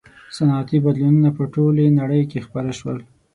[0.35, 2.97] •صنعتي بدلونونه په ټولې نړۍ کې خپاره شول.